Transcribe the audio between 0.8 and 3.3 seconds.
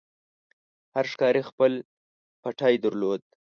هر ښکاري خپل پټی درلود.